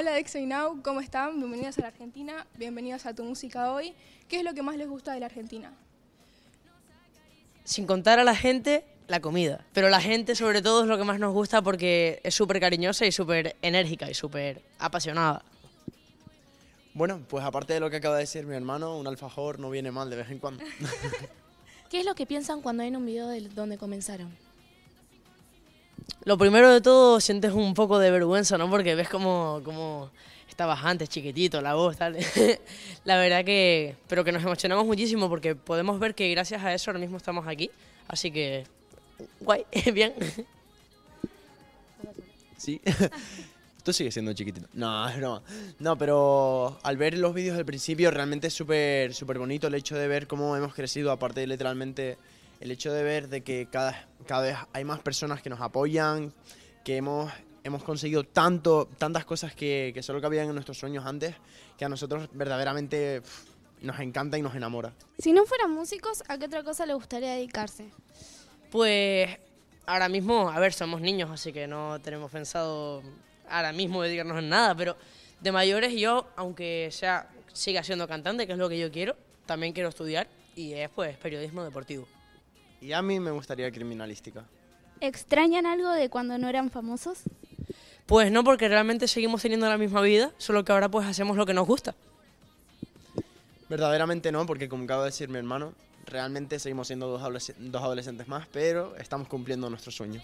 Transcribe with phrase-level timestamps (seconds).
[0.00, 1.38] Hola Dexa y Now, ¿cómo están?
[1.38, 3.92] Bienvenidos a la Argentina, bienvenidos a Tu Música Hoy.
[4.28, 5.74] ¿Qué es lo que más les gusta de la Argentina?
[7.64, 9.62] Sin contar a la gente, la comida.
[9.74, 13.04] Pero la gente sobre todo es lo que más nos gusta porque es súper cariñosa
[13.04, 15.44] y súper enérgica y súper apasionada.
[16.94, 19.90] Bueno, pues aparte de lo que acaba de decir mi hermano, un alfajor no viene
[19.90, 20.64] mal de vez en cuando.
[21.90, 24.34] ¿Qué es lo que piensan cuando ven un video de donde comenzaron?
[26.24, 28.68] Lo primero de todo sientes un poco de vergüenza, ¿no?
[28.68, 30.10] Porque ves como, como
[30.48, 32.16] estabas antes, chiquitito, la voz, tal.
[33.04, 33.96] la verdad que...
[34.08, 37.46] Pero que nos emocionamos muchísimo porque podemos ver que gracias a eso ahora mismo estamos
[37.46, 37.70] aquí.
[38.06, 38.64] Así que...
[39.40, 40.12] Guay, bien.
[42.58, 42.80] Sí.
[43.82, 44.68] Tú sigues siendo chiquitito.
[44.74, 45.42] No, broma.
[45.78, 49.96] No, pero al ver los vídeos del principio realmente es súper súper bonito el hecho
[49.96, 52.18] de ver cómo hemos crecido, aparte literalmente
[52.60, 56.32] el hecho de ver de que cada, cada vez hay más personas que nos apoyan,
[56.84, 57.32] que hemos,
[57.64, 61.34] hemos conseguido tanto, tantas cosas que, que solo cabían en nuestros sueños antes,
[61.76, 63.50] que a nosotros verdaderamente pff,
[63.80, 64.92] nos encanta y nos enamora.
[65.18, 67.90] Si no fueran músicos, ¿a qué otra cosa le gustaría dedicarse?
[68.70, 69.28] Pues
[69.86, 73.02] ahora mismo, a ver, somos niños, así que no tenemos pensado
[73.48, 74.96] ahora mismo dedicarnos en nada, pero
[75.40, 79.72] de mayores yo, aunque sea siga siendo cantante, que es lo que yo quiero, también
[79.72, 82.06] quiero estudiar y es pues periodismo deportivo.
[82.80, 84.44] Y a mí me gustaría criminalística.
[85.00, 87.20] ¿Extrañan algo de cuando no eran famosos?
[88.06, 91.46] Pues no, porque realmente seguimos teniendo la misma vida, solo que ahora pues hacemos lo
[91.46, 91.94] que nos gusta.
[93.68, 95.74] Verdaderamente no, porque como acaba de decir mi hermano,
[96.06, 100.20] realmente seguimos siendo dos, adolesc dos adolescentes más, pero estamos cumpliendo nuestro sueño.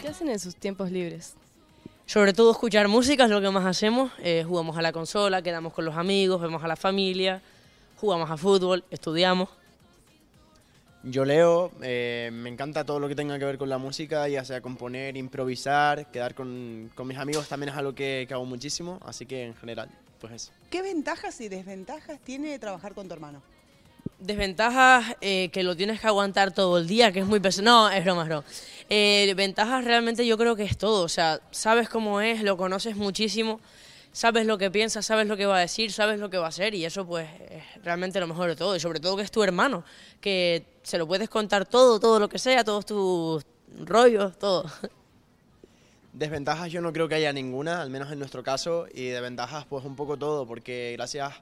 [0.00, 1.34] ¿Qué hacen en sus tiempos libres?
[2.06, 4.12] Sobre todo escuchar música es lo que más hacemos.
[4.18, 7.42] Eh, jugamos a la consola, quedamos con los amigos, vemos a la familia,
[8.04, 9.48] jugamos a fútbol, estudiamos.
[11.02, 14.44] Yo leo, eh, me encanta todo lo que tenga que ver con la música, ya
[14.44, 19.00] sea componer, improvisar, quedar con, con mis amigos también es algo que, que hago muchísimo,
[19.04, 19.88] así que en general,
[20.20, 20.52] pues eso.
[20.70, 23.42] ¿Qué ventajas y desventajas tiene trabajar con tu hermano?
[24.18, 27.64] Desventajas eh, que lo tienes que aguantar todo el día, que es muy pesado.
[27.64, 28.44] No, es broma, es broma.
[28.90, 31.04] Eh, ventajas realmente yo creo que es todo.
[31.04, 33.60] O sea, sabes cómo es, lo conoces muchísimo,
[34.14, 36.48] sabes lo que piensa, sabes lo que va a decir, sabes lo que va a
[36.48, 38.74] hacer y eso pues es realmente lo mejor de todo.
[38.76, 39.84] Y sobre todo que es tu hermano,
[40.20, 43.44] que se lo puedes contar todo, todo lo que sea, todos tus
[43.84, 44.64] rollos, todo.
[46.12, 49.66] Desventajas yo no creo que haya ninguna, al menos en nuestro caso, y de ventajas
[49.66, 51.32] pues un poco todo, porque gracias,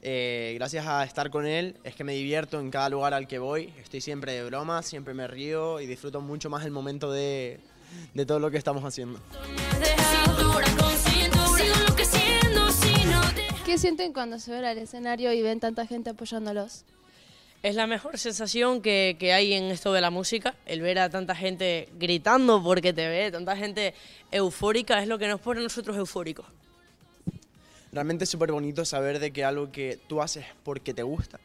[0.00, 3.38] eh, gracias a estar con él es que me divierto en cada lugar al que
[3.38, 7.60] voy, estoy siempre de broma, siempre me río y disfruto mucho más el momento de,
[8.14, 9.20] de todo lo que estamos haciendo.
[13.76, 16.86] ¿Qué sienten cuando se ven al escenario y ven tanta gente apoyándolos?
[17.62, 21.10] Es la mejor sensación que, que, hay en esto de la música, el ver a
[21.10, 23.92] tanta gente gritando porque te ve, tanta gente
[24.30, 26.46] eufórica, es lo que nos pone a nosotros eufóricos.
[27.92, 31.38] Realmente es súper bonito saber de que algo que tú haces porque te gusta,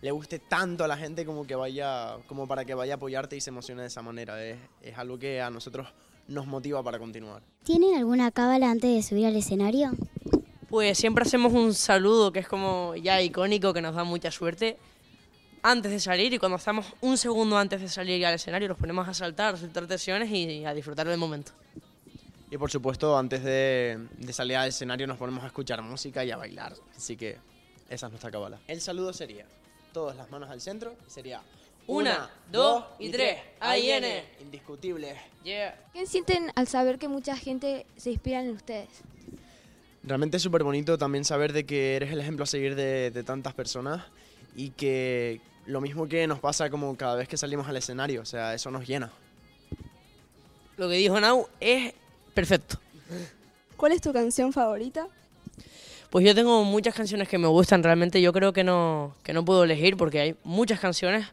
[0.00, 3.36] le guste tanto a la gente como, que vaya, como para que vaya a apoyarte
[3.36, 4.42] y se emocione de esa manera.
[4.42, 5.88] Es, es algo que a nosotros
[6.28, 7.42] nos motiva para continuar.
[7.62, 9.92] ¿Tienen alguna cábala antes de subir al escenario?
[10.74, 14.76] Pues siempre hacemos un saludo que es como ya icónico, que nos da mucha suerte
[15.62, 19.06] antes de salir y cuando estamos un segundo antes de salir al escenario nos ponemos
[19.06, 21.52] a saltar, a soltar tensiones y a disfrutar del momento.
[22.50, 26.32] Y por supuesto, antes de, de, salir al escenario nos ponemos a escuchar música y
[26.32, 26.74] a bailar.
[26.96, 27.38] Así que
[27.88, 28.58] esa es nuestra cabala.
[28.66, 29.46] El saludo sería
[29.92, 31.40] todas las manos al centro sería
[31.86, 33.38] una, dos y tres.
[33.60, 34.24] Ahí viene.
[34.40, 35.14] Indiscutible.
[35.44, 35.78] Yeah.
[35.92, 38.88] ¿Qué sienten al saber que mucha gente se inspira en ustedes?
[40.06, 43.22] Realmente es súper bonito también saber de que eres el ejemplo a seguir de, de
[43.22, 44.04] tantas personas
[44.54, 48.26] y que lo mismo que nos pasa como cada vez que salimos al escenario, o
[48.26, 49.10] sea, eso nos llena.
[50.76, 51.94] Lo que dijo Nau es
[52.34, 52.78] perfecto.
[53.76, 55.06] ¿Cuál es tu canción favorita?
[56.10, 59.44] Pues yo tengo muchas canciones que me gustan, realmente yo creo que no, que no
[59.44, 61.26] puedo elegir porque hay muchas canciones,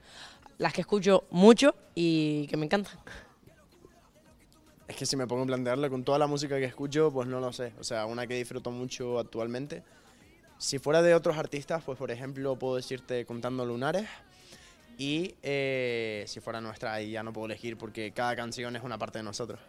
[0.58, 2.94] las que escucho mucho y que me encantan.
[4.92, 7.40] Es que si me pongo a plantearlo con toda la música que escucho, pues no
[7.40, 7.72] lo sé.
[7.80, 9.84] O sea, una que disfruto mucho actualmente.
[10.58, 14.06] Si fuera de otros artistas, pues por ejemplo puedo decirte Contando Lunares.
[14.98, 18.98] Y eh, si fuera nuestra, ahí ya no puedo elegir porque cada canción es una
[18.98, 19.62] parte de nosotros.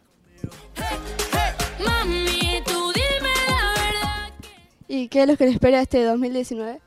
[1.78, 4.32] Mami, tú dime la verdad.
[4.88, 6.80] ¿Y qué es lo que les espera este 2019?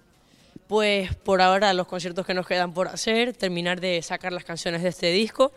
[0.68, 4.84] Pues por ahora los conciertos que nos quedan por hacer, terminar de sacar las canciones
[4.84, 5.54] de este disco,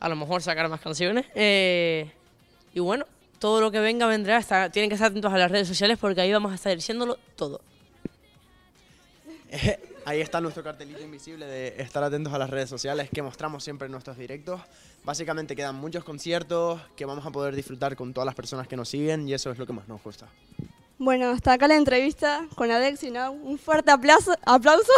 [0.00, 1.26] a lo mejor sacar más canciones.
[1.34, 2.10] Eh,
[2.74, 3.06] y bueno,
[3.38, 4.38] todo lo que venga vendrá.
[4.38, 7.18] Está, tienen que estar atentos a las redes sociales porque ahí vamos a estar diciéndolo
[7.36, 7.60] todo.
[10.06, 13.86] Ahí está nuestro cartelito invisible de estar atentos a las redes sociales que mostramos siempre
[13.86, 14.60] en nuestros directos.
[15.02, 18.88] Básicamente quedan muchos conciertos que vamos a poder disfrutar con todas las personas que nos
[18.88, 20.26] siguen y eso es lo que más nos gusta.
[20.98, 23.32] Bueno, hasta acá la entrevista con Adex y Now.
[23.32, 24.34] Un fuerte aplauso.
[24.44, 24.92] aplauso.